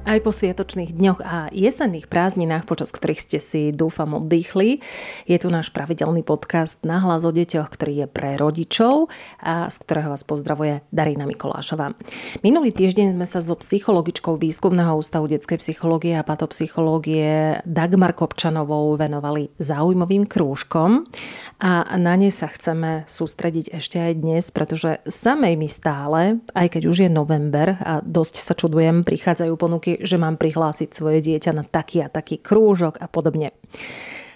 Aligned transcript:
Aj 0.00 0.16
po 0.24 0.32
sviatočných 0.32 0.96
dňoch 0.96 1.20
a 1.20 1.52
jesenných 1.52 2.08
prázdninách, 2.08 2.64
počas 2.64 2.88
ktorých 2.88 3.20
ste 3.20 3.36
si, 3.38 3.68
dúfam, 3.68 4.16
oddychli, 4.16 4.80
je 5.28 5.36
tu 5.36 5.52
náš 5.52 5.68
pravidelný 5.76 6.24
podcast 6.24 6.80
Nahlas 6.88 7.28
o 7.28 7.30
deťoch, 7.30 7.68
ktorý 7.68 7.92
je 8.04 8.06
pre 8.08 8.40
rodičov 8.40 9.12
a 9.44 9.68
z 9.68 9.76
ktorého 9.84 10.08
vás 10.08 10.24
pozdravuje 10.24 10.80
Darina 10.88 11.28
Mikolášová. 11.28 11.92
Minulý 12.40 12.72
týždeň 12.72 13.12
sme 13.12 13.28
sa 13.28 13.44
so 13.44 13.52
psychologičkou 13.60 14.40
Výskumného 14.40 14.96
ústavu 14.96 15.28
detskej 15.28 15.60
psychológie 15.60 16.16
a 16.16 16.24
patopsychológie 16.24 17.60
Dagmar 17.68 18.16
Kopčanovou 18.16 18.96
venovali 18.96 19.52
zaujímavým 19.60 20.24
krúžkom 20.24 21.12
a 21.60 21.84
na 22.00 22.16
ne 22.16 22.32
sa 22.32 22.48
chceme 22.48 23.04
sústrediť 23.04 23.76
ešte 23.76 24.00
aj 24.00 24.12
dnes, 24.16 24.48
pretože 24.48 25.04
samej 25.04 25.60
mi 25.60 25.68
stále, 25.68 26.40
aj 26.56 26.72
keď 26.72 26.82
už 26.88 26.96
je 27.04 27.10
november 27.12 27.76
a 27.84 28.00
dosť 28.00 28.40
sa 28.40 28.56
čudujem, 28.56 29.04
prichádzajú 29.04 29.52
ponuky 29.60 29.89
že 29.98 30.20
mám 30.20 30.38
prihlásiť 30.38 30.94
svoje 30.94 31.18
dieťa 31.26 31.50
na 31.50 31.66
taký 31.66 32.06
a 32.06 32.12
taký 32.12 32.38
krúžok 32.38 33.02
a 33.02 33.10
podobne. 33.10 33.50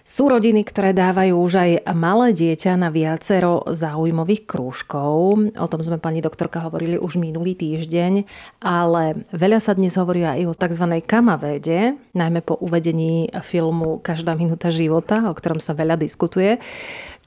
Sú 0.05 0.29
rodiny, 0.29 0.69
ktoré 0.69 0.93
dávajú 0.93 1.33
už 1.33 1.53
aj 1.57 1.71
malé 1.97 2.37
dieťa 2.37 2.77
na 2.77 2.93
viacero 2.93 3.65
zaujímavých 3.73 4.45
krúžkov. 4.45 5.48
O 5.57 5.67
tom 5.73 5.81
sme 5.81 5.97
pani 5.97 6.21
doktorka 6.21 6.61
hovorili 6.61 7.01
už 7.01 7.17
minulý 7.17 7.57
týždeň, 7.57 8.29
ale 8.61 9.25
veľa 9.33 9.65
sa 9.65 9.73
dnes 9.73 9.97
hovorí 9.97 10.29
aj 10.29 10.45
o 10.45 10.53
tzv. 10.53 11.01
kamavéde, 11.09 11.97
najmä 12.12 12.45
po 12.45 12.53
uvedení 12.61 13.33
filmu 13.41 13.97
Každá 13.97 14.37
minúta 14.37 14.69
života, 14.69 15.25
o 15.25 15.33
ktorom 15.33 15.57
sa 15.57 15.73
veľa 15.73 15.97
diskutuje. 15.97 16.61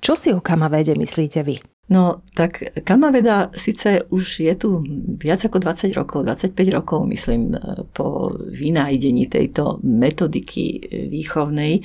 Čo 0.02 0.14
si 0.16 0.30
o 0.34 0.44
kamavéde 0.44 0.94
myslíte 0.96 1.42
vy? 1.44 1.58
No 1.88 2.20
tak 2.36 2.84
Kamaveda 2.84 3.48
síce 3.56 4.04
už 4.12 4.44
je 4.44 4.54
tu 4.60 4.84
viac 5.16 5.40
ako 5.40 5.64
20 5.64 5.96
rokov, 5.96 6.28
25 6.28 6.52
rokov 6.76 7.08
myslím 7.08 7.56
po 7.96 8.36
vynájdení 8.52 9.32
tejto 9.32 9.80
metodiky 9.88 10.84
výchovnej, 11.08 11.80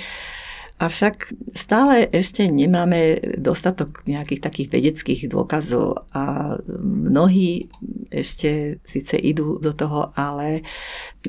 Avšak 0.83 1.31
stále 1.55 2.11
ešte 2.11 2.51
nemáme 2.51 3.23
dostatok 3.39 4.03
nejakých 4.03 4.41
takých 4.43 4.69
vedeckých 4.75 5.21
dôkazov 5.31 6.11
a 6.11 6.59
mnohí 6.83 7.71
ešte 8.13 8.79
síce 8.85 9.17
idú 9.17 9.57
do 9.57 9.73
toho, 9.73 10.13
ale 10.13 10.63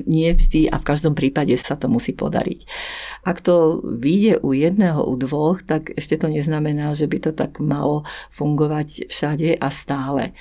nie 0.04 0.28
vždy 0.30 0.68
a 0.68 0.76
v 0.76 0.86
každom 0.86 1.16
prípade 1.16 1.56
sa 1.56 1.74
to 1.80 1.88
musí 1.88 2.12
podariť. 2.12 2.68
Ak 3.24 3.40
to 3.40 3.80
vyjde 3.80 4.44
u 4.44 4.52
jedného, 4.52 5.00
u 5.00 5.14
dvoch, 5.16 5.64
tak 5.64 5.96
ešte 5.96 6.20
to 6.20 6.28
neznamená, 6.28 6.92
že 6.92 7.08
by 7.08 7.18
to 7.24 7.32
tak 7.32 7.56
malo 7.58 8.04
fungovať 8.36 9.08
všade 9.08 9.56
a 9.56 9.68
stále 9.72 10.36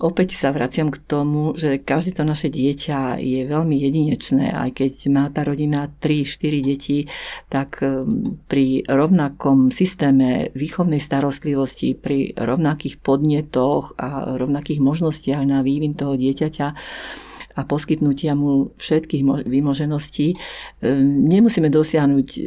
opäť 0.00 0.38
sa 0.38 0.54
vraciam 0.54 0.88
k 0.88 1.02
tomu, 1.02 1.52
že 1.58 1.82
každé 1.82 2.16
to 2.16 2.24
naše 2.24 2.48
dieťa 2.48 3.20
je 3.20 3.44
veľmi 3.44 3.76
jedinečné, 3.76 4.54
aj 4.54 4.70
keď 4.78 4.92
má 5.12 5.28
tá 5.28 5.44
rodina 5.44 5.90
3-4 5.90 6.64
deti, 6.64 7.10
tak 7.52 7.82
um, 7.84 8.38
pri 8.48 8.86
rovnakom 8.88 9.68
systéme 9.68 10.54
výchovnej 10.56 11.02
starostlivosti, 11.02 11.98
pri 11.98 12.32
rovnakých 12.38 13.02
podnetoch 13.02 13.98
a 14.00 14.38
rovnakých 14.38 14.80
možnostiach 14.80 15.42
na 15.44 15.60
vývin 15.60 15.92
toho 15.92 16.16
dieťaťa, 16.16 16.66
a 17.52 17.60
poskytnutia 17.64 18.32
mu 18.32 18.72
všetkých 18.76 19.46
vymožeností, 19.46 20.34
ehm, 20.34 21.28
nemusíme 21.28 21.68
dosiahnuť 21.68 22.28
ehm, 22.38 22.44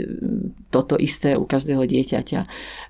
toto 0.69 0.97
isté 0.97 1.37
u 1.37 1.45
každého 1.45 1.85
dieťaťa. 1.85 2.39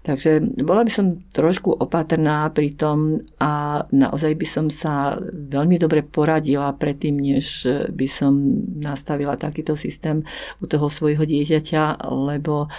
Takže 0.05 0.61
bola 0.61 0.85
by 0.85 0.91
som 0.93 1.17
trošku 1.33 1.73
opatrná 1.73 2.45
pri 2.53 2.77
tom 2.77 3.25
a 3.41 3.83
naozaj 3.89 4.37
by 4.37 4.47
som 4.47 4.65
sa 4.69 5.17
veľmi 5.25 5.81
dobre 5.81 6.05
poradila 6.05 6.69
predtým, 6.77 7.17
než 7.17 7.65
by 7.89 8.07
som 8.07 8.33
nastavila 8.77 9.33
takýto 9.33 9.73
systém 9.73 10.21
u 10.61 10.69
toho 10.69 10.85
svojho 10.87 11.25
dieťaťa, 11.25 12.05
lebo 12.05 12.69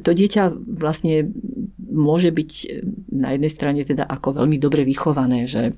to 0.00 0.16
dieťa 0.16 0.56
vlastne 0.80 1.28
môže 1.76 2.32
byť 2.32 2.52
na 3.12 3.36
jednej 3.36 3.52
strane 3.52 3.80
teda 3.84 4.08
ako 4.08 4.40
veľmi 4.40 4.56
dobre 4.56 4.88
vychované, 4.88 5.44
že 5.44 5.76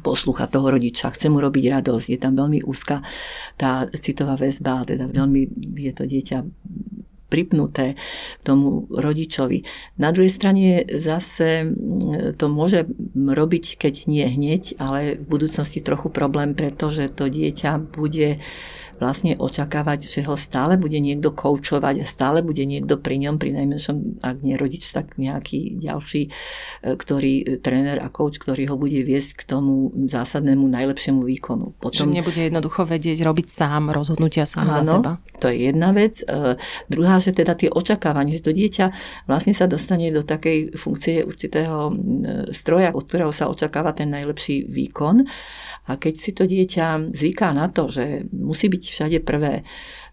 poslúcha 0.00 0.48
toho 0.48 0.72
rodiča, 0.72 1.12
chce 1.12 1.28
mu 1.28 1.44
robiť 1.44 1.64
radosť, 1.68 2.06
je 2.08 2.18
tam 2.20 2.32
veľmi 2.32 2.64
úzka 2.64 3.04
tá 3.60 3.84
citová 3.92 4.40
väzba, 4.40 4.88
teda 4.88 5.12
veľmi 5.12 5.40
je 5.76 5.92
to 5.92 6.04
dieťa 6.08 6.38
pripnuté 7.32 7.96
tomu 8.44 8.84
rodičovi. 8.92 9.64
Na 9.96 10.12
druhej 10.12 10.28
strane 10.28 10.84
zase 11.00 11.64
to 12.36 12.46
môže 12.52 12.84
robiť, 13.16 13.80
keď 13.80 13.94
nie 14.04 14.28
hneď, 14.28 14.76
ale 14.76 15.16
v 15.16 15.24
budúcnosti 15.24 15.80
trochu 15.80 16.12
problém, 16.12 16.52
pretože 16.52 17.08
to 17.08 17.32
dieťa 17.32 17.88
bude 17.96 18.36
vlastne 19.02 19.34
očakávať, 19.34 20.06
že 20.06 20.22
ho 20.22 20.38
stále 20.38 20.78
bude 20.78 21.02
niekto 21.02 21.34
koučovať 21.34 22.02
a 22.02 22.06
stále 22.06 22.38
bude 22.46 22.62
niekto 22.62 22.94
pri 23.02 23.18
ňom, 23.26 23.42
pri 23.42 23.50
najmenšom, 23.58 24.22
ak 24.22 24.46
nie 24.46 24.54
rodič, 24.54 24.86
tak 24.94 25.18
nejaký 25.18 25.82
ďalší, 25.82 26.22
e, 26.22 26.30
ktorý, 26.94 27.34
e, 27.42 27.44
tréner 27.58 27.98
a 27.98 28.06
kouč, 28.06 28.38
ktorý 28.38 28.70
ho 28.70 28.78
bude 28.78 29.02
viesť 29.02 29.42
k 29.42 29.58
tomu 29.58 29.90
zásadnému 30.06 30.62
najlepšiemu 30.70 31.26
výkonu. 31.26 31.74
Potom, 31.82 32.06
že 32.06 32.22
nebude 32.22 32.38
jednoducho 32.38 32.86
vedieť 32.86 33.18
robiť 33.26 33.50
sám 33.50 33.90
rozhodnutia 33.90 34.46
sám 34.46 34.70
áno, 34.70 34.86
za 34.86 34.94
seba. 35.02 35.12
to 35.42 35.50
je 35.50 35.56
jedna 35.66 35.90
vec. 35.90 36.22
E, 36.22 36.54
druhá, 36.86 37.18
že 37.18 37.34
teda 37.34 37.58
tie 37.58 37.66
očakávania, 37.66 38.38
že 38.38 38.46
to 38.46 38.54
dieťa 38.54 38.86
vlastne 39.26 39.50
sa 39.50 39.66
dostane 39.66 40.14
do 40.14 40.22
takej 40.22 40.78
funkcie 40.78 41.26
určitého 41.26 41.90
stroja, 42.54 42.94
od 42.94 43.02
ktorého 43.08 43.34
sa 43.34 43.50
očakáva 43.50 43.90
ten 43.96 44.12
najlepší 44.12 44.68
výkon. 44.70 45.26
A 45.82 45.98
keď 45.98 46.14
si 46.14 46.30
to 46.30 46.46
dieťa 46.46 47.10
zvyká 47.10 47.50
na 47.50 47.66
to, 47.66 47.90
že 47.90 48.30
musí 48.30 48.70
byť 48.70 48.82
všade 48.92 49.24
prvé, 49.24 49.64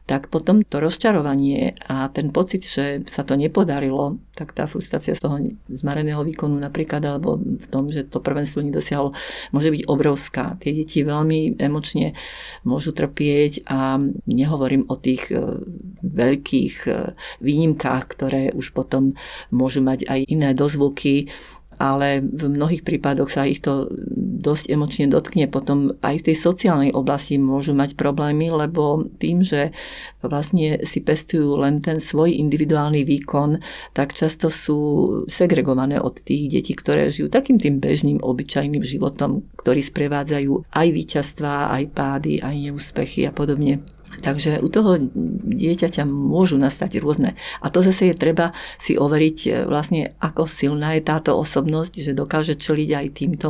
tak 0.10 0.34
potom 0.34 0.66
to 0.66 0.82
rozčarovanie 0.82 1.78
a 1.86 2.10
ten 2.10 2.34
pocit, 2.34 2.66
že 2.66 3.06
sa 3.06 3.22
to 3.22 3.38
nepodarilo, 3.38 4.18
tak 4.34 4.58
tá 4.58 4.66
frustrácia 4.66 5.14
z 5.14 5.22
toho 5.22 5.38
zmareného 5.70 6.26
výkonu 6.26 6.58
napríklad, 6.58 7.06
alebo 7.06 7.38
v 7.38 7.68
tom, 7.70 7.94
že 7.94 8.10
to 8.10 8.18
prvenstvo 8.18 8.66
nedosiahlo, 8.66 9.14
môže 9.54 9.70
byť 9.70 9.86
obrovská. 9.86 10.58
Tie 10.66 10.74
deti 10.74 11.06
veľmi 11.06 11.62
emočne 11.62 12.18
môžu 12.66 12.90
trpieť 12.90 13.70
a 13.70 14.02
nehovorím 14.26 14.90
o 14.90 14.98
tých 14.98 15.30
e, 15.30 15.62
veľkých 16.02 16.76
e, 16.90 17.14
výnimkách, 17.46 18.04
ktoré 18.10 18.50
už 18.58 18.74
potom 18.74 19.14
môžu 19.54 19.86
mať 19.86 20.10
aj 20.10 20.26
iné 20.26 20.58
dozvuky, 20.58 21.30
ale 21.80 22.20
v 22.20 22.52
mnohých 22.52 22.84
prípadoch 22.84 23.32
sa 23.32 23.48
ich 23.48 23.64
to 23.64 23.88
dosť 24.40 24.72
emočne 24.72 25.06
dotkne. 25.12 25.46
Potom 25.52 26.00
aj 26.00 26.24
v 26.24 26.26
tej 26.32 26.36
sociálnej 26.40 26.92
oblasti 26.96 27.36
môžu 27.36 27.76
mať 27.76 28.00
problémy, 28.00 28.50
lebo 28.50 29.06
tým, 29.20 29.44
že 29.44 29.76
vlastne 30.24 30.82
si 30.88 31.04
pestujú 31.04 31.60
len 31.60 31.84
ten 31.84 32.00
svoj 32.00 32.32
individuálny 32.32 33.04
výkon, 33.04 33.60
tak 33.94 34.16
často 34.16 34.48
sú 34.48 34.80
segregované 35.28 36.00
od 36.00 36.16
tých 36.18 36.48
detí, 36.50 36.74
ktoré 36.74 37.12
žijú 37.12 37.28
takým 37.28 37.60
tým 37.60 37.84
bežným, 37.84 38.24
obyčajným 38.24 38.82
životom, 38.82 39.44
ktorý 39.60 39.84
sprevádzajú 39.84 40.72
aj 40.72 40.88
víťazstvá, 40.90 41.76
aj 41.76 41.84
pády, 41.92 42.34
aj 42.40 42.56
neúspechy 42.56 43.28
a 43.28 43.36
podobne. 43.36 43.84
Takže 44.20 44.60
u 44.60 44.68
toho 44.68 45.00
dieťaťa 45.50 46.04
môžu 46.08 46.60
nastať 46.60 47.00
rôzne. 47.00 47.36
A 47.64 47.68
to 47.72 47.84
zase 47.84 48.12
je 48.12 48.16
treba 48.16 48.56
si 48.76 48.96
overiť 48.96 49.38
e, 49.46 49.50
vlastne, 49.68 50.16
ako 50.20 50.48
silná 50.48 50.98
je 50.98 51.04
táto 51.06 51.36
osobnosť, 51.36 51.94
že 52.02 52.18
dokáže 52.18 52.56
čeliť 52.56 52.90
aj 52.96 53.08
týmto 53.14 53.48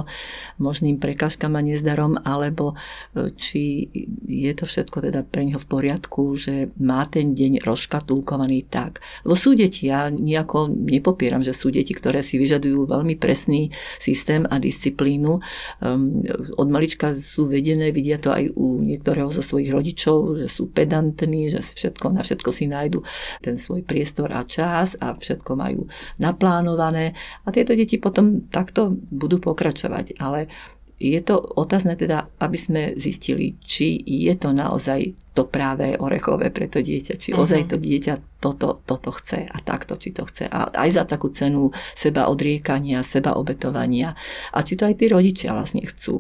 možným 0.60 1.00
prekážkam 1.00 1.56
a 1.56 1.62
nezdarom, 1.64 2.20
alebo 2.22 2.76
e, 3.16 3.32
či 3.38 3.88
je 4.26 4.52
to 4.58 4.66
všetko 4.68 5.06
teda 5.06 5.24
pre 5.24 5.48
neho 5.48 5.62
v 5.62 5.70
poriadku, 5.70 6.36
že 6.36 6.74
má 6.82 7.06
ten 7.08 7.32
deň 7.38 7.64
rozškatulkovaný 7.64 8.68
tak. 8.68 9.00
Lebo 9.24 9.36
sú 9.38 9.56
deti, 9.56 9.88
ja 9.88 10.12
nejako 10.12 10.68
nepopieram, 10.70 11.46
že 11.46 11.56
sú 11.56 11.72
deti, 11.72 11.96
ktoré 11.96 12.20
si 12.20 12.36
vyžadujú 12.36 12.90
veľmi 12.90 13.16
presný 13.16 13.72
systém 14.02 14.44
a 14.50 14.60
disciplínu. 14.60 15.40
Um, 15.80 16.24
od 16.58 16.68
malička 16.68 17.16
sú 17.16 17.48
vedené, 17.48 17.96
vidia 17.96 18.20
to 18.20 18.34
aj 18.34 18.52
u 18.56 18.84
niektorého 18.84 19.32
zo 19.32 19.40
svojich 19.40 19.72
rodičov, 19.72 20.44
že 20.44 20.48
sú 20.52 20.59
sú 20.60 20.68
pedantní, 20.68 21.48
že 21.48 21.64
všetko, 21.64 22.12
na 22.12 22.28
všetko 22.28 22.50
si 22.52 22.68
nájdu 22.68 23.00
ten 23.40 23.56
svoj 23.56 23.88
priestor 23.88 24.36
a 24.36 24.44
čas 24.44 25.00
a 25.00 25.16
všetko 25.16 25.56
majú 25.56 25.88
naplánované 26.20 27.16
a 27.48 27.56
tieto 27.56 27.72
deti 27.72 27.96
potom 27.96 28.44
takto 28.52 28.92
budú 29.08 29.40
pokračovať. 29.40 30.20
Ale 30.20 30.52
je 31.00 31.16
to 31.24 31.40
otázne 31.40 31.96
teda, 31.96 32.28
aby 32.44 32.58
sme 32.60 32.82
zistili, 33.00 33.56
či 33.64 34.04
je 34.04 34.36
to 34.36 34.52
naozaj 34.52 35.16
to 35.32 35.48
práve 35.48 35.96
orechové 35.96 36.52
pre 36.52 36.68
to 36.68 36.84
dieťa, 36.84 37.16
či 37.16 37.32
uh-huh. 37.32 37.48
ozaj 37.48 37.72
to 37.72 37.80
dieťa 37.80 38.44
toto, 38.44 38.84
toto 38.84 39.16
chce 39.16 39.48
a 39.48 39.58
takto, 39.64 39.96
či 39.96 40.12
to 40.12 40.28
chce. 40.28 40.52
A 40.52 40.68
aj 40.68 40.90
za 40.92 41.04
takú 41.08 41.32
cenu 41.32 41.72
seba 41.96 42.28
odriekania, 42.28 43.00
seba 43.00 43.40
obetovania 43.40 44.12
a 44.52 44.60
či 44.60 44.76
to 44.76 44.92
aj 44.92 45.00
tí 45.00 45.08
rodičia 45.08 45.56
vlastne 45.56 45.88
chcú. 45.88 46.20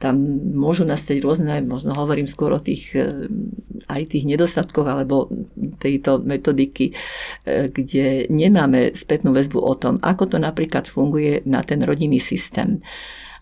Tam 0.00 0.16
môžu 0.56 0.88
nastať 0.88 1.20
rôzne, 1.20 1.60
možno 1.60 1.92
hovorím 1.92 2.24
skôr 2.24 2.56
o 2.56 2.60
tých 2.60 2.96
e, 2.96 3.28
aj 3.84 4.16
tých 4.16 4.24
nedostatkoch 4.24 4.88
alebo 4.88 5.28
tejto 5.76 6.24
metodiky, 6.24 6.96
e, 7.44 7.68
kde 7.68 8.24
nemáme 8.32 8.96
spätnú 8.96 9.36
väzbu 9.36 9.60
o 9.60 9.74
tom, 9.76 10.00
ako 10.00 10.24
to 10.32 10.38
napríklad 10.40 10.88
funguje 10.88 11.44
na 11.44 11.60
ten 11.60 11.84
rodinný 11.84 12.18
systém. 12.18 12.80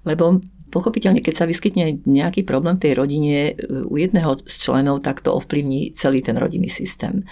Lebo 0.02 0.43
Pochopiteľne, 0.69 1.25
keď 1.25 1.34
sa 1.34 1.49
vyskytne 1.49 2.05
nejaký 2.05 2.44
problém 2.44 2.76
v 2.76 2.84
tej 2.84 2.93
rodine 3.00 3.56
u 3.88 3.96
jedného 3.96 4.37
z 4.44 4.54
členov, 4.61 5.00
tak 5.00 5.25
to 5.25 5.32
ovplyvní 5.32 5.96
celý 5.96 6.20
ten 6.20 6.37
rodinný 6.37 6.69
systém. 6.69 7.25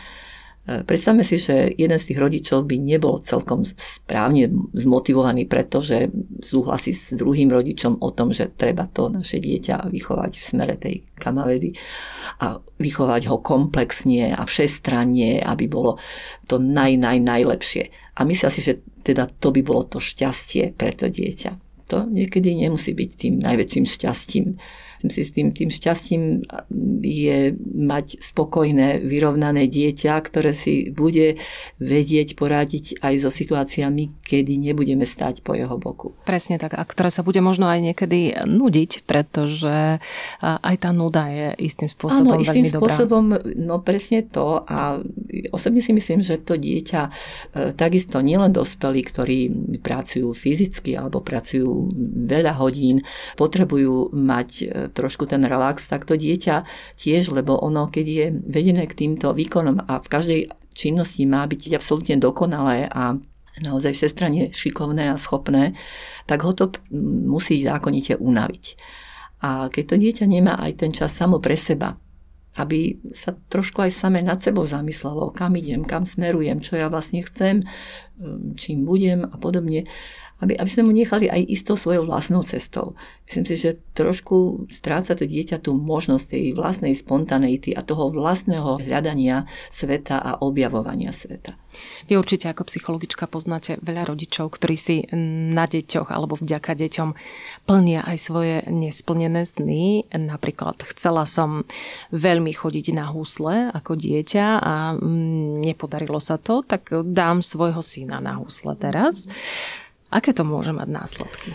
Predstavme 0.67 1.23
si, 1.23 1.39
že 1.39 1.71
jeden 1.79 1.95
z 1.95 2.11
tých 2.11 2.19
rodičov 2.19 2.67
by 2.67 2.75
nebol 2.83 3.23
celkom 3.23 3.63
správne 3.63 4.51
zmotivovaný, 4.75 5.47
pretože 5.47 6.11
súhlasí 6.43 6.91
s 6.91 7.15
druhým 7.15 7.55
rodičom 7.55 8.03
o 8.03 8.11
tom, 8.11 8.35
že 8.35 8.51
treba 8.51 8.91
to 8.91 9.07
naše 9.07 9.39
dieťa 9.39 9.87
vychovať 9.87 10.33
v 10.35 10.43
smere 10.43 10.75
tej 10.75 11.07
kamavedy 11.23 11.71
a 12.43 12.59
vychovať 12.83 13.23
ho 13.31 13.39
komplexne 13.39 14.35
a 14.35 14.43
všestranne, 14.43 15.39
aby 15.39 15.71
bolo 15.71 16.03
to 16.51 16.59
naj, 16.59 16.99
naj, 16.99 17.23
najlepšie. 17.23 17.95
A 18.19 18.27
myslia 18.27 18.51
si, 18.51 18.59
že 18.67 18.83
teda 19.07 19.31
to 19.39 19.55
by 19.55 19.63
bolo 19.63 19.87
to 19.87 20.03
šťastie 20.03 20.75
pre 20.75 20.91
to 20.91 21.07
dieťa. 21.07 21.63
To 21.95 22.11
niekedy 22.11 22.59
nemusí 22.59 22.91
byť 22.91 23.11
tým 23.15 23.35
najväčším 23.39 23.87
šťastím 23.87 24.59
Myslím 25.01 25.13
si, 25.13 25.23
s 25.23 25.31
tým, 25.33 25.47
tým 25.53 25.71
šťastím 25.71 26.23
je 27.05 27.53
mať 27.77 28.21
spokojné, 28.23 29.05
vyrovnané 29.05 29.69
dieťa, 29.69 30.15
ktoré 30.25 30.57
si 30.57 30.89
bude 30.91 31.39
vedieť 31.79 32.35
poradiť 32.35 33.01
aj 33.05 33.15
so 33.21 33.31
situáciami, 33.31 34.25
kedy 34.25 34.57
nebudeme 34.57 35.05
stať 35.05 35.45
po 35.45 35.53
jeho 35.53 35.77
boku. 35.77 36.17
Presne 36.25 36.57
tak, 36.57 36.75
a 36.75 36.83
ktoré 36.83 37.13
sa 37.13 37.21
bude 37.21 37.39
možno 37.45 37.69
aj 37.69 37.81
niekedy 37.83 38.47
nudiť, 38.47 39.05
pretože 39.05 40.01
aj 40.41 40.77
tá 40.81 40.91
nuda 40.91 41.29
je 41.29 41.49
istým 41.69 41.91
spôsobom 41.91 42.37
Áno, 42.37 42.43
istým 42.43 42.67
veľmi 42.67 42.77
spôsobom, 42.81 43.25
dobrá. 43.37 43.57
no 43.57 43.77
presne 43.81 44.25
to 44.27 44.65
a 44.67 45.01
osobne 45.53 45.81
si 45.81 45.93
myslím, 45.93 46.21
že 46.21 46.41
to 46.43 46.57
dieťa 46.57 47.03
e, 47.07 47.11
takisto 47.77 48.19
nielen 48.21 48.53
dospelí, 48.53 49.01
ktorí 49.07 49.39
pracujú 49.81 50.33
fyzicky 50.33 50.97
alebo 50.97 51.23
pracujú 51.23 51.91
veľa 52.27 52.59
hodín, 52.59 53.03
potrebujú 53.37 54.11
mať 54.13 54.51
e, 54.63 54.65
trošku 54.93 55.27
ten 55.27 55.43
relax, 55.43 55.87
tak 55.91 56.05
to 56.05 56.15
dieťa 56.15 56.67
tiež, 56.99 57.35
lebo 57.35 57.59
ono, 57.59 57.91
keď 57.91 58.07
je 58.07 58.27
vedené 58.47 58.85
k 58.87 59.07
týmto 59.07 59.33
výkonom 59.33 59.87
a 59.87 59.99
v 59.99 60.09
každej 60.11 60.41
činnosti 60.77 61.25
má 61.25 61.49
byť 61.49 61.73
absolútne 61.73 62.21
dokonalé 62.21 62.87
a 62.87 63.17
naozaj 63.57 63.97
všestranne 63.97 64.53
šikovné 64.53 65.09
a 65.09 65.17
schopné, 65.17 65.73
tak 66.29 66.45
ho 66.45 66.53
to 66.53 66.73
musí 67.25 67.65
zákonite 67.65 68.21
unaviť. 68.21 68.65
A 69.41 69.73
keď 69.73 69.85
to 69.89 69.97
dieťa 69.97 70.27
nemá 70.29 70.61
aj 70.61 70.85
ten 70.85 70.93
čas 70.93 71.17
samo 71.17 71.41
pre 71.41 71.57
seba, 71.57 71.97
aby 72.57 72.97
sa 73.13 73.37
trošku 73.37 73.85
aj 73.85 73.93
same 73.93 74.25
nad 74.25 74.41
sebou 74.41 74.65
zamyslelo, 74.65 75.33
kam 75.33 75.57
idem, 75.61 75.85
kam 75.85 76.09
smerujem, 76.09 76.65
čo 76.65 76.81
ja 76.81 76.89
vlastne 76.89 77.21
chcem, 77.21 77.69
čím 78.57 78.89
budem 78.89 79.29
a 79.29 79.37
podobne, 79.37 79.85
aby, 80.41 80.53
aby 80.53 80.71
sme 80.71 80.89
mu 80.89 80.93
nechali 80.93 81.33
aj 81.33 81.49
istou 81.49 81.81
svojou 81.81 82.05
vlastnou 82.05 82.45
cestou. 82.45 82.93
Myslím 83.27 83.45
si, 83.49 83.55
že 83.59 83.81
trošku 83.97 84.69
stráca 84.71 85.17
to 85.17 85.27
dieťa 85.27 85.65
tú 85.65 85.75
možnosť 85.75 86.37
tej 86.37 86.45
vlastnej 86.55 86.95
spontaneity 86.95 87.75
a 87.75 87.83
toho 87.83 88.13
vlastného 88.13 88.79
hľadania 88.85 89.49
sveta 89.73 90.21
a 90.21 90.31
objavovania 90.45 91.11
sveta. 91.11 91.59
Vy 92.07 92.17
určite 92.21 92.53
ako 92.53 92.69
psychologička 92.69 93.27
poznáte 93.27 93.81
veľa 93.83 94.13
rodičov, 94.13 94.55
ktorí 94.55 94.77
si 94.79 94.97
na 95.51 95.65
deťoch 95.67 96.13
alebo 96.13 96.39
vďaka 96.39 96.77
deťom 96.77 97.09
plnia 97.67 98.05
aj 98.05 98.17
svoje 98.21 98.57
nesplnené 98.69 99.43
sny. 99.43 100.07
Napríklad 100.13 100.85
chcela 100.93 101.25
som 101.25 101.65
veľmi 102.15 102.53
chodiť 102.55 102.87
na 102.95 103.11
husle 103.11 103.73
ako 103.75 103.99
dieťa 103.99 104.47
a 104.63 104.75
mm, 104.95 105.65
nepodarilo 105.67 106.23
sa 106.23 106.39
to, 106.39 106.63
tak 106.63 106.93
dám 106.93 107.43
svojho 107.43 107.83
syna 107.83 108.23
na 108.23 108.39
husle 108.39 108.79
teraz. 108.79 109.27
Aké 110.11 110.31
to 110.31 110.47
môže 110.47 110.71
mať 110.71 110.89
následky? 110.91 111.51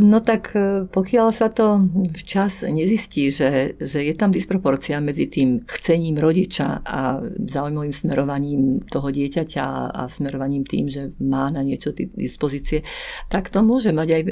No 0.00 0.24
tak 0.24 0.56
e, 0.56 0.88
pokiaľ 0.88 1.28
sa 1.28 1.52
to 1.52 1.84
včas 2.16 2.64
nezistí, 2.64 3.28
že, 3.28 3.76
že 3.76 4.00
je 4.00 4.14
tam 4.16 4.32
disproporcia 4.32 4.96
medzi 4.96 5.28
tým 5.28 5.60
chcením 5.68 6.16
rodiča 6.16 6.80
a 6.80 7.20
zaujímavým 7.36 7.92
smerovaním 7.92 8.80
toho 8.88 9.12
dieťaťa 9.12 9.92
a 9.92 10.08
smerovaním 10.08 10.64
tým, 10.64 10.88
že 10.88 11.12
má 11.20 11.52
na 11.52 11.60
niečo 11.60 11.92
tí 11.92 12.08
dispozície, 12.08 12.80
tak 13.28 13.52
to 13.52 13.60
môže 13.60 13.92
mať 13.92 14.08
aj 14.08 14.22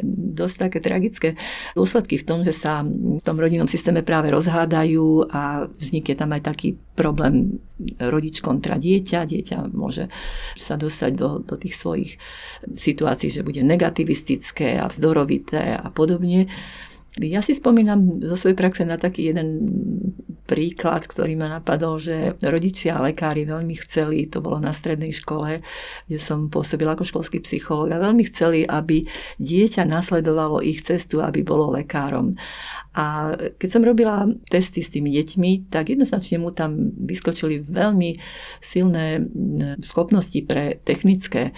dosť 0.41 0.57
také 0.57 0.79
tragické 0.81 1.29
dôsledky 1.77 2.17
v 2.17 2.25
tom, 2.25 2.41
že 2.41 2.57
sa 2.57 2.81
v 2.89 3.21
tom 3.21 3.37
rodinnom 3.37 3.69
systéme 3.69 4.01
práve 4.01 4.33
rozhádajú 4.33 5.29
a 5.29 5.69
vznikne 5.69 6.17
tam 6.17 6.33
aj 6.33 6.43
taký 6.49 6.81
problém 6.97 7.61
rodič 8.01 8.43
kontra 8.43 8.75
dieťa. 8.81 9.29
Dieťa 9.29 9.71
môže 9.71 10.11
sa 10.59 10.75
dostať 10.75 11.13
do, 11.15 11.39
do 11.39 11.55
tých 11.55 11.79
svojich 11.79 12.11
situácií, 12.75 13.31
že 13.31 13.47
bude 13.47 13.63
negativistické 13.63 14.83
a 14.83 14.91
vzdorovité 14.91 15.58
a 15.59 15.91
podobne. 15.91 16.47
Ja 17.19 17.43
si 17.43 17.55
spomínam 17.55 18.23
zo 18.23 18.39
svojej 18.39 18.55
praxe 18.55 18.87
na 18.87 18.95
taký 18.95 19.35
jeden 19.35 19.49
príklad, 20.49 21.05
ktorý 21.05 21.37
ma 21.37 21.61
napadol, 21.61 22.01
že 22.01 22.33
rodičia 22.41 22.97
a 22.97 23.05
lekári 23.05 23.45
veľmi 23.45 23.77
chceli, 23.85 24.25
to 24.33 24.41
bolo 24.41 24.57
na 24.57 24.73
strednej 24.73 25.13
škole, 25.13 25.61
kde 26.09 26.19
som 26.19 26.49
pôsobila 26.49 26.97
ako 26.97 27.05
školský 27.05 27.45
psychológ, 27.45 27.93
a 27.93 28.01
veľmi 28.01 28.25
chceli, 28.33 28.65
aby 28.65 29.05
dieťa 29.37 29.85
nasledovalo 29.85 30.65
ich 30.65 30.81
cestu, 30.81 31.21
aby 31.21 31.45
bolo 31.45 31.77
lekárom. 31.77 32.33
A 32.97 33.37
keď 33.61 33.69
som 33.69 33.85
robila 33.85 34.25
testy 34.49 34.81
s 34.81 34.91
tými 34.91 35.13
deťmi, 35.13 35.69
tak 35.69 35.93
jednoznačne 35.93 36.41
mu 36.41 36.51
tam 36.51 36.97
vyskočili 36.97 37.63
veľmi 37.69 38.17
silné 38.65 39.23
schopnosti 39.85 40.41
pre 40.49 40.81
technické 40.83 41.53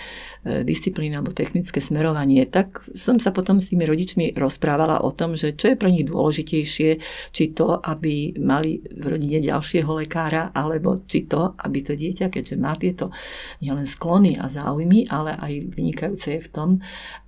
e, 0.45 0.67
disciplíny 0.67 1.17
alebo 1.17 1.33
technické 1.33 1.79
smerovanie. 1.81 2.45
Tak 2.45 2.93
som 2.93 3.17
sa 3.23 3.31
potom 3.31 3.63
s 3.63 3.73
tými 3.73 3.87
rodičmi 3.87 4.37
rozprávala 4.37 5.01
o 5.01 5.15
tom, 5.15 5.39
že 5.39 5.50
čo 5.57 5.73
je 5.73 5.77
pre 5.81 5.91
nich 5.91 6.07
dôležitejšie, 6.07 6.91
či 7.31 7.45
to, 7.55 7.79
aby 7.79 8.37
mali 8.39 8.83
v 8.83 9.05
rodine 9.17 9.39
ďalšieho 9.41 9.91
lekára, 10.01 10.51
alebo 10.55 11.03
či 11.07 11.27
to, 11.27 11.55
aby 11.59 11.79
to 11.81 11.95
dieťa, 11.95 12.31
keďže 12.31 12.57
má 12.59 12.75
tieto 12.77 13.15
nielen 13.63 13.87
sklony 13.87 14.37
a 14.37 14.47
záujmy, 14.51 15.07
ale 15.11 15.35
aj 15.35 15.53
vynikajúce 15.75 16.29
je 16.39 16.41
v 16.41 16.51
tom, 16.51 16.71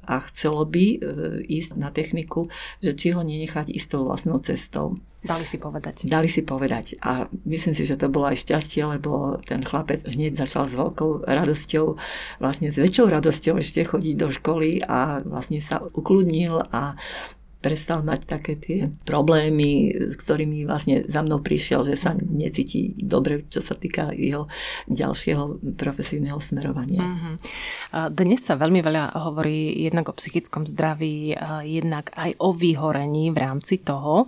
a 0.02 0.19
chcelo 0.30 0.66
by 0.66 0.86
e, 0.92 0.98
ísť 1.46 1.78
na 1.78 1.94
techniku, 1.94 2.50
že 2.82 2.98
či 2.98 3.14
ho 3.14 3.22
nenechať 3.22 3.70
istou 3.70 4.02
vlastnou 4.02 4.42
cestou. 4.42 4.98
Dali 5.22 5.46
si 5.46 5.62
povedať. 5.62 6.10
Dali 6.10 6.26
si 6.26 6.42
povedať. 6.42 6.98
A 6.98 7.30
myslím 7.46 7.78
si, 7.78 7.86
že 7.86 7.94
to 7.94 8.10
bolo 8.10 8.26
aj 8.26 8.42
šťastie, 8.42 8.82
lebo 8.82 9.38
ten 9.46 9.62
chlapec 9.62 10.02
hneď 10.02 10.34
začal 10.34 10.66
s 10.66 10.74
veľkou 10.74 11.22
radosťou, 11.22 11.86
vlastne 12.42 12.74
s 12.74 12.82
väčšou 12.82 13.06
radosťou 13.06 13.55
ešte 13.62 13.86
chodiť 13.86 14.14
do 14.19 14.34
školy 14.34 14.82
a 14.82 15.22
vlastne 15.22 15.62
sa 15.62 15.79
ukludnil 15.79 16.67
a 16.74 16.98
prestal 17.62 18.02
mať 18.02 18.26
také 18.26 18.58
tie 18.58 18.90
problémy, 19.06 19.94
s 20.10 20.19
ktorými 20.19 20.66
vlastne 20.66 21.06
za 21.06 21.22
mnou 21.22 21.38
prišiel, 21.38 21.86
že 21.86 21.94
sa 21.94 22.12
necíti 22.19 22.92
dobre, 22.98 23.46
čo 23.46 23.62
sa 23.62 23.78
týka 23.78 24.10
jeho 24.10 24.50
ďalšieho 24.90 25.62
profesívneho 25.78 26.42
smerovania. 26.42 26.98
Mm-hmm. 26.98 27.34
Dnes 28.19 28.42
sa 28.42 28.58
veľmi 28.58 28.82
veľa 28.82 29.14
hovorí 29.14 29.78
jednak 29.86 30.10
o 30.10 30.19
psychickom 30.19 30.66
zdraví, 30.66 31.38
jednak 31.62 32.10
aj 32.19 32.34
o 32.42 32.50
vyhorení 32.50 33.31
v 33.31 33.38
rámci 33.38 33.78
toho. 33.78 34.26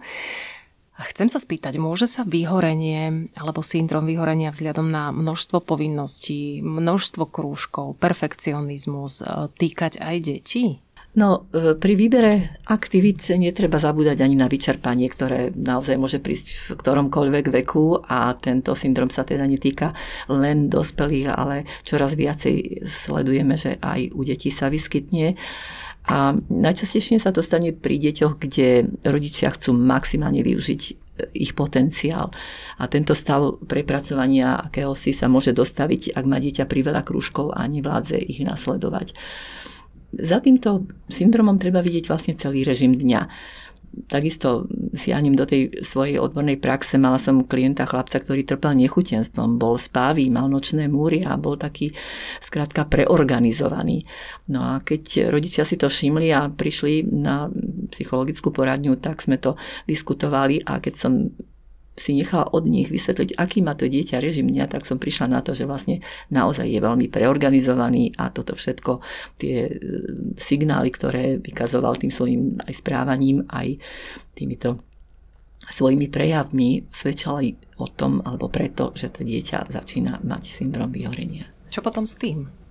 Chcem 0.94 1.26
sa 1.26 1.42
spýtať, 1.42 1.74
môže 1.82 2.06
sa 2.06 2.22
vyhorenie 2.22 3.26
alebo 3.34 3.66
syndrom 3.66 4.06
vyhorenia 4.06 4.54
vzhľadom 4.54 4.94
na 4.94 5.10
množstvo 5.10 5.58
povinností, 5.66 6.62
množstvo 6.62 7.26
krúžkov, 7.34 7.98
perfekcionizmus 7.98 9.26
týkať 9.58 9.98
aj 9.98 10.16
detí? 10.22 10.78
No, 11.14 11.46
e, 11.54 11.78
pri 11.78 11.94
výbere 11.94 12.58
aktivít 12.66 13.22
netreba 13.38 13.78
zabúdať 13.78 14.18
ani 14.18 14.34
na 14.34 14.50
vyčerpanie, 14.50 15.06
ktoré 15.06 15.54
naozaj 15.54 15.94
môže 15.94 16.18
prísť 16.18 16.50
v 16.50 16.68
ktoromkoľvek 16.74 17.54
veku 17.54 18.02
a 18.02 18.34
tento 18.34 18.74
syndrom 18.74 19.06
sa 19.14 19.22
teda 19.22 19.46
netýka 19.46 19.94
len 20.26 20.66
dospelých, 20.66 21.30
ale 21.30 21.70
čoraz 21.86 22.18
viacej 22.18 22.82
sledujeme, 22.82 23.54
že 23.54 23.78
aj 23.78 24.10
u 24.10 24.26
detí 24.26 24.50
sa 24.50 24.66
vyskytne. 24.66 25.38
A 26.10 26.34
najčastejšie 26.50 27.22
sa 27.22 27.30
to 27.30 27.46
stane 27.46 27.70
pri 27.70 27.94
deťoch, 27.96 28.34
kde 28.36 28.90
rodičia 29.06 29.54
chcú 29.54 29.70
maximálne 29.70 30.42
využiť 30.42 30.82
e, 30.82 30.92
ich 31.38 31.54
potenciál. 31.54 32.34
A 32.74 32.90
tento 32.90 33.14
stav 33.14 33.62
prepracovania 33.62 34.66
akéhosi 34.66 35.14
sa 35.14 35.30
môže 35.30 35.54
dostaviť, 35.54 36.10
ak 36.10 36.24
má 36.26 36.42
dieťa 36.42 36.66
priveľa 36.66 37.06
krúžkov 37.06 37.54
a 37.54 37.62
nevládze 37.70 38.18
ich 38.18 38.42
nasledovať. 38.42 39.14
Za 40.20 40.38
týmto 40.38 40.86
syndromom 41.10 41.58
treba 41.58 41.82
vidieť 41.82 42.06
vlastne 42.06 42.34
celý 42.38 42.62
režim 42.62 42.94
dňa. 42.94 43.22
takisto 44.10 44.66
siahnem 44.94 45.38
do 45.38 45.46
tej 45.46 45.82
svojej 45.86 46.18
odbornej 46.18 46.58
praxe. 46.58 46.98
Mala 46.98 47.18
som 47.18 47.46
klienta 47.46 47.86
chlapca, 47.86 48.18
ktorý 48.18 48.42
trpel 48.42 48.74
nechutenstvom, 48.74 49.56
bol 49.58 49.78
spávý, 49.78 50.28
mal 50.30 50.50
nočné 50.50 50.90
múry 50.90 51.22
a 51.22 51.38
bol 51.38 51.54
taký 51.54 51.94
skrátka 52.42 52.86
preorganizovaný. 52.90 54.04
No 54.50 54.76
a 54.76 54.82
keď 54.82 55.30
rodičia 55.30 55.62
si 55.62 55.78
to 55.78 55.86
všimli 55.86 56.34
a 56.34 56.50
prišli 56.50 57.06
na 57.06 57.48
psychologickú 57.90 58.50
poradňu, 58.50 58.98
tak 58.98 59.22
sme 59.22 59.38
to 59.38 59.54
diskutovali 59.86 60.62
a 60.64 60.82
keď 60.82 60.94
som 60.94 61.12
si 61.94 62.18
nechala 62.18 62.50
od 62.50 62.66
nich 62.66 62.90
vysvetliť, 62.90 63.38
aký 63.38 63.62
má 63.62 63.78
to 63.78 63.86
dieťa 63.86 64.18
režim 64.18 64.50
dňa, 64.50 64.66
tak 64.66 64.82
som 64.82 64.98
prišla 64.98 65.30
na 65.30 65.40
to, 65.46 65.54
že 65.54 65.62
vlastne 65.62 66.02
naozaj 66.34 66.66
je 66.66 66.82
veľmi 66.82 67.06
preorganizovaný 67.06 68.18
a 68.18 68.34
toto 68.34 68.58
všetko, 68.58 68.98
tie 69.38 69.70
e, 69.70 69.72
signály, 70.34 70.90
ktoré 70.90 71.38
vykazoval 71.38 71.94
tým 72.02 72.10
svojim 72.10 72.58
aj 72.66 72.74
správaním, 72.74 73.46
aj 73.46 73.78
týmito 74.34 74.82
svojimi 75.64 76.10
prejavmi 76.10 76.90
svedčali 76.90 77.56
o 77.80 77.86
tom, 77.88 78.20
alebo 78.26 78.50
preto, 78.50 78.92
že 78.92 79.14
to 79.14 79.24
dieťa 79.24 79.70
začína 79.70 80.20
mať 80.26 80.50
syndrom 80.50 80.90
vyhorenia. 80.90 81.48
Čo 81.70 81.80
potom 81.80 82.04
s 82.04 82.18
tým? 82.18 82.63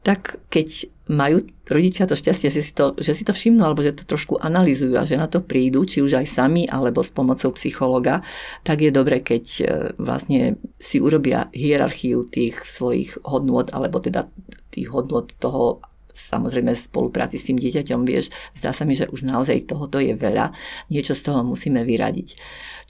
Tak 0.00 0.40
keď 0.48 0.88
majú 1.10 1.42
rodičia 1.66 2.06
to 2.06 2.14
šťastie, 2.14 2.48
že 2.54 2.62
si 2.62 2.72
to, 2.72 2.94
že 2.94 3.12
si 3.18 3.26
to 3.26 3.34
všimnú 3.34 3.66
alebo 3.66 3.82
že 3.82 3.98
to 3.98 4.06
trošku 4.06 4.38
analýzujú 4.38 4.94
a 4.94 5.02
že 5.02 5.18
na 5.18 5.26
to 5.26 5.42
prídu, 5.42 5.82
či 5.82 6.00
už 6.00 6.22
aj 6.22 6.26
sami 6.30 6.70
alebo 6.70 7.02
s 7.02 7.10
pomocou 7.10 7.50
psychologa, 7.58 8.22
tak 8.62 8.86
je 8.86 8.94
dobre, 8.94 9.18
keď 9.18 9.44
e, 9.58 9.64
vlastne 9.98 10.56
si 10.78 11.02
urobia 11.02 11.50
hierarchiu 11.50 12.30
tých 12.30 12.62
svojich 12.62 13.18
hodnôt 13.26 13.66
alebo 13.74 13.98
teda 13.98 14.30
tých 14.70 14.86
hodnôt 14.94 15.26
toho 15.42 15.82
samozrejme 16.14 16.74
spolupráci 16.74 17.38
s 17.38 17.46
tým 17.50 17.58
dieťaťom, 17.58 18.06
vieš, 18.06 18.30
zdá 18.54 18.70
sa 18.70 18.86
mi, 18.86 18.94
že 18.94 19.10
už 19.10 19.26
naozaj 19.26 19.66
tohoto 19.66 19.98
je 20.02 20.14
veľa, 20.14 20.52
niečo 20.90 21.14
z 21.16 21.22
toho 21.26 21.40
musíme 21.46 21.82
vyradiť. 21.86 22.28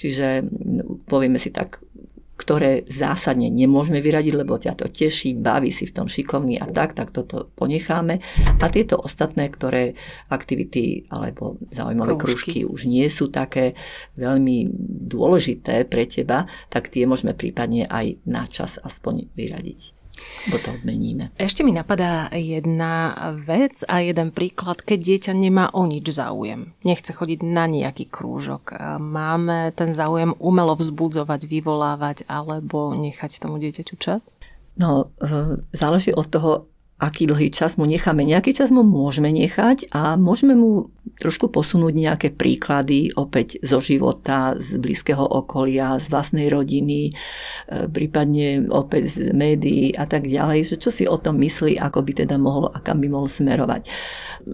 Čiže 0.00 0.44
povieme 1.06 1.36
si 1.36 1.52
tak, 1.52 1.84
ktoré 2.40 2.88
zásadne 2.88 3.52
nemôžeme 3.52 4.00
vyradiť, 4.00 4.32
lebo 4.32 4.56
ťa 4.56 4.72
to 4.80 4.88
teší, 4.88 5.36
baví 5.36 5.68
si 5.68 5.84
v 5.84 5.92
tom 5.92 6.08
šikovný 6.08 6.56
a 6.56 6.64
tak, 6.72 6.96
tak 6.96 7.12
toto 7.12 7.52
ponecháme. 7.52 8.24
A 8.56 8.66
tieto 8.72 8.96
ostatné, 8.96 9.52
ktoré 9.52 9.92
aktivity 10.32 11.04
alebo 11.12 11.60
zaujímavé 11.68 12.16
krúžky. 12.16 12.64
už 12.64 12.88
nie 12.88 13.04
sú 13.12 13.28
také 13.28 13.76
veľmi 14.16 14.72
dôležité 15.12 15.84
pre 15.84 16.08
teba, 16.08 16.48
tak 16.72 16.88
tie 16.88 17.04
môžeme 17.04 17.36
prípadne 17.36 17.84
aj 17.84 18.24
na 18.24 18.48
čas 18.48 18.80
aspoň 18.80 19.28
vyradiť. 19.36 19.99
Bo 20.48 20.56
to 20.56 20.72
odmeníme. 20.72 21.36
Ešte 21.36 21.60
mi 21.60 21.72
napadá 21.72 22.32
jedna 22.32 23.12
vec 23.44 23.84
a 23.84 24.00
jeden 24.00 24.32
príklad, 24.32 24.80
keď 24.80 24.98
dieťa 24.98 25.32
nemá 25.36 25.68
o 25.76 25.84
nič 25.84 26.08
záujem. 26.08 26.72
Nechce 26.80 27.12
chodiť 27.12 27.44
na 27.44 27.68
nejaký 27.68 28.08
krúžok. 28.08 28.72
Máme 28.96 29.76
ten 29.76 29.92
záujem 29.92 30.32
umelo 30.40 30.72
vzbudzovať, 30.76 31.44
vyvolávať 31.44 32.24
alebo 32.24 32.96
nechať 32.96 33.36
tomu 33.36 33.60
dieťaťu 33.60 33.94
čas? 34.00 34.40
No, 34.80 35.12
e, 35.20 35.60
záleží 35.76 36.16
od 36.16 36.26
toho, 36.32 36.70
aký 37.00 37.24
dlhý 37.24 37.48
čas 37.48 37.80
mu 37.80 37.88
necháme. 37.88 38.28
Nejaký 38.28 38.52
čas 38.52 38.68
mu 38.68 38.84
môžeme 38.84 39.32
nechať 39.32 39.88
a 39.88 40.20
môžeme 40.20 40.52
mu 40.52 40.92
trošku 41.16 41.48
posunúť 41.48 41.96
nejaké 41.96 42.28
príklady 42.32 43.12
opäť 43.16 43.56
zo 43.64 43.80
života, 43.80 44.56
z 44.60 44.76
blízkeho 44.76 45.24
okolia, 45.24 45.96
z 45.96 46.12
vlastnej 46.12 46.52
rodiny, 46.52 47.10
e, 47.10 47.12
prípadne 47.88 48.68
opäť 48.68 49.16
z 49.16 49.16
médií 49.32 49.96
a 49.96 50.04
tak 50.04 50.28
ďalej, 50.28 50.76
že 50.76 50.76
čo 50.76 50.92
si 50.92 51.08
o 51.08 51.16
tom 51.16 51.40
myslí, 51.40 51.80
ako 51.80 52.04
by 52.04 52.12
teda 52.24 52.36
mohol 52.36 52.68
a 52.68 52.78
kam 52.84 53.00
by 53.00 53.08
mohol 53.08 53.28
smerovať. 53.28 53.88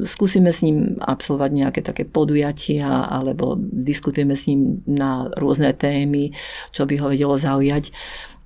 Skúsime 0.06 0.54
s 0.54 0.62
ním 0.62 1.02
absolvovať 1.02 1.50
nejaké 1.50 1.80
také 1.82 2.06
podujatia 2.06 3.10
alebo 3.10 3.58
diskutujeme 3.58 4.38
s 4.38 4.46
ním 4.46 4.86
na 4.86 5.26
rôzne 5.34 5.74
témy, 5.74 6.30
čo 6.70 6.86
by 6.86 6.94
ho 7.02 7.06
vedelo 7.10 7.34
zaujať. 7.34 7.90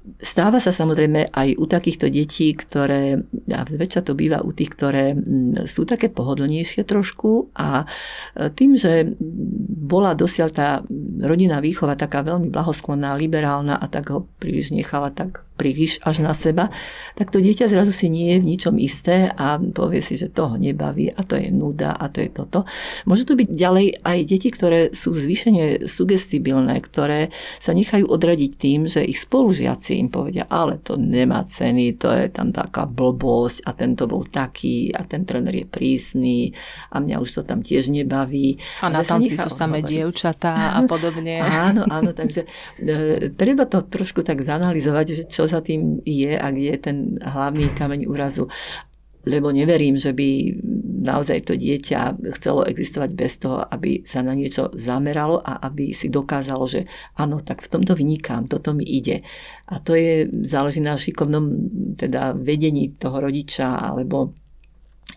Stáva 0.00 0.64
sa 0.64 0.72
samozrejme 0.72 1.28
aj 1.28 1.60
u 1.60 1.64
takýchto 1.68 2.08
detí, 2.08 2.56
ktoré, 2.56 3.20
a 3.52 3.60
zväčša 3.68 4.08
to 4.08 4.16
býva 4.16 4.40
u 4.40 4.48
tých, 4.48 4.72
ktoré 4.72 5.12
sú 5.68 5.84
také 5.84 6.08
pohodlnejšie 6.08 6.88
trošku 6.88 7.52
a 7.52 7.84
e, 7.84 8.48
tým, 8.48 8.80
že 8.80 9.12
bola 9.76 10.16
dosiaľ 10.16 10.48
tá 10.56 10.68
rodinná 11.20 11.60
výchova 11.60 12.00
taká 12.00 12.24
veľmi 12.24 12.48
blahosklonná, 12.48 13.12
liberálna 13.20 13.76
a 13.76 13.86
tak 13.92 14.08
ho 14.08 14.24
príliš 14.40 14.72
nechala 14.72 15.12
tak 15.12 15.44
príliš 15.60 16.00
až 16.00 16.24
na 16.24 16.32
seba, 16.32 16.72
tak 17.20 17.28
to 17.28 17.44
dieťa 17.44 17.68
zrazu 17.68 17.92
si 17.92 18.08
nie 18.08 18.32
je 18.32 18.38
v 18.40 18.48
ničom 18.56 18.80
isté 18.80 19.28
a 19.28 19.60
povie 19.60 20.00
si, 20.00 20.16
že 20.16 20.32
toho 20.32 20.56
nebaví 20.56 21.12
a 21.12 21.20
to 21.20 21.36
je 21.36 21.52
nuda 21.52 21.92
a 21.92 22.08
to 22.08 22.24
je 22.24 22.32
toto. 22.32 22.64
Môžu 23.04 23.28
to 23.28 23.36
byť 23.36 23.52
ďalej 23.52 24.00
aj 24.00 24.18
deti, 24.24 24.48
ktoré 24.48 24.96
sú 24.96 25.12
zvýšene 25.12 25.84
sugestibilné, 25.84 26.80
ktoré 26.80 27.28
sa 27.60 27.76
nechajú 27.76 28.08
odradiť 28.08 28.52
tým, 28.56 28.80
že 28.88 29.04
ich 29.04 29.20
spolužiaci 29.20 30.00
im 30.00 30.08
povedia, 30.08 30.48
ale 30.48 30.80
to 30.80 30.96
nemá 30.96 31.44
ceny, 31.44 32.00
to 32.00 32.08
je 32.08 32.32
tam 32.32 32.56
taká 32.56 32.88
blbosť 32.88 33.68
a 33.68 33.76
tento 33.76 34.08
bol 34.08 34.24
taký 34.24 34.94
a 34.96 35.04
ten 35.04 35.28
tréner 35.28 35.52
je 35.52 35.66
prísny 35.68 36.40
a 36.94 37.02
mňa 37.02 37.20
už 37.20 37.30
to 37.36 37.42
tam 37.44 37.60
tiež 37.60 37.92
nebaví. 37.92 38.56
A 38.80 38.88
na 38.88 39.04
tanci 39.04 39.36
sú 39.36 39.50
samé 39.50 39.84
dievčatá 39.84 40.78
a 40.78 40.80
podobne. 40.86 41.42
áno, 41.68 41.84
áno, 41.90 42.14
takže 42.14 42.46
e, 42.78 43.34
treba 43.34 43.66
to 43.66 43.82
trošku 43.82 44.22
tak 44.22 44.46
zanalizovať, 44.46 45.06
že 45.10 45.22
čo 45.26 45.49
za 45.50 45.60
tým 45.60 45.98
je 46.06 46.38
a 46.38 46.46
kde 46.54 46.78
je 46.78 46.78
ten 46.78 46.96
hlavný 47.18 47.74
kameň 47.74 48.06
úrazu 48.06 48.46
lebo 49.20 49.52
neverím, 49.52 50.00
že 50.00 50.16
by 50.16 50.56
naozaj 51.04 51.44
to 51.44 51.54
dieťa 51.56 52.16
chcelo 52.40 52.64
existovať 52.64 53.10
bez 53.12 53.36
toho, 53.36 53.60
aby 53.60 54.00
sa 54.08 54.24
na 54.24 54.32
niečo 54.32 54.72
zameralo 54.72 55.40
a 55.44 55.60
aby 55.68 55.92
si 55.92 56.08
dokázalo, 56.08 56.64
že 56.64 56.88
áno, 57.20 57.44
tak 57.44 57.60
v 57.60 57.68
tomto 57.68 57.92
vynikám, 57.92 58.48
toto 58.48 58.72
mi 58.72 58.84
ide. 58.84 59.20
A 59.68 59.76
to 59.80 59.92
je, 59.92 60.24
záleží 60.44 60.80
na 60.80 60.96
šikovnom 60.96 61.52
teda 62.00 62.32
vedení 62.32 62.96
toho 62.96 63.20
rodiča 63.20 63.76
alebo 63.76 64.32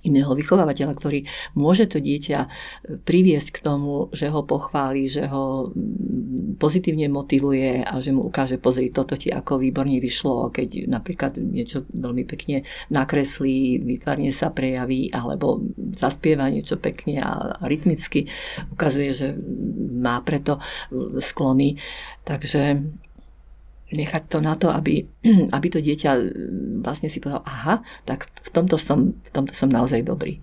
iného 0.03 0.35
vychovávateľa, 0.35 0.93
ktorý 0.99 1.19
môže 1.55 1.87
to 1.87 2.03
dieťa 2.03 2.51
priviesť 3.07 3.49
k 3.55 3.63
tomu, 3.63 4.11
že 4.11 4.27
ho 4.27 4.43
pochváli, 4.43 5.07
že 5.07 5.31
ho 5.31 5.71
pozitívne 6.57 7.09
motivuje 7.09 7.81
a 7.83 7.99
že 7.99 8.15
mu 8.15 8.25
ukáže, 8.27 8.57
pozri, 8.57 8.89
toto 8.89 9.17
ti 9.17 9.29
ako 9.29 9.61
výborne 9.61 9.97
vyšlo, 9.99 10.49
keď 10.53 10.87
napríklad 10.89 11.37
niečo 11.39 11.85
veľmi 11.89 12.23
pekne 12.25 12.67
nakreslí, 12.89 13.81
vytvarne 13.81 14.29
sa 14.31 14.49
prejaví, 14.49 15.11
alebo 15.13 15.61
zaspieva 15.97 16.49
niečo 16.49 16.77
pekne 16.79 17.21
a 17.21 17.57
rytmicky 17.65 18.29
ukazuje, 18.73 19.09
že 19.13 19.27
má 19.93 20.21
preto 20.21 20.57
sklony. 21.19 21.77
Takže 22.23 22.81
nechať 23.93 24.23
to 24.25 24.39
na 24.41 24.57
to, 24.57 24.73
aby, 24.73 25.05
aby 25.55 25.67
to 25.69 25.79
dieťa 25.79 26.11
vlastne 26.81 27.07
si 27.07 27.21
povedal, 27.21 27.45
aha, 27.45 27.85
tak 28.03 28.25
v 28.25 28.49
tomto 28.49 28.75
som, 28.75 29.13
v 29.13 29.29
tomto 29.31 29.53
som 29.53 29.69
naozaj 29.69 30.01
dobrý. 30.01 30.41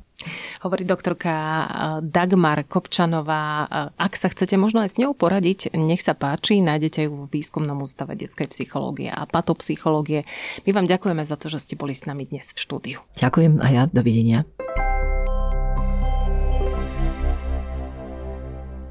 Hovorí 0.67 0.85
doktorka 0.85 1.33
eh, 1.33 1.67
Dagmar 2.05 2.65
Kopčanová. 2.69 3.45
Eh, 3.65 3.69
ak 3.97 4.13
sa 4.19 4.29
chcete 4.29 4.59
možno 4.61 4.85
aj 4.85 4.97
s 4.97 5.01
ňou 5.01 5.17
poradiť, 5.17 5.73
nech 5.77 6.05
sa 6.05 6.13
páči, 6.13 6.61
nájdete 6.61 7.09
ju 7.09 7.27
v 7.27 7.41
výskumnom 7.41 7.81
ústave 7.81 8.17
detskej 8.17 8.51
psychológie 8.53 9.09
a 9.09 9.25
patopsychológie. 9.25 10.27
My 10.69 10.71
vám 10.77 10.87
ďakujeme 10.91 11.25
za 11.25 11.41
to, 11.41 11.49
že 11.49 11.63
ste 11.63 11.75
boli 11.79 11.97
s 11.97 12.05
nami 12.05 12.29
dnes 12.29 12.53
v 12.53 12.59
štúdiu. 12.59 12.99
Ďakujem 13.17 13.61
a 13.63 13.69
ja. 13.73 13.83
Dovidenia. 13.91 14.47